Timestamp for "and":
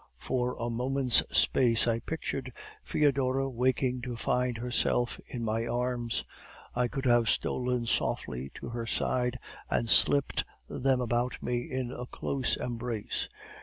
9.69-9.87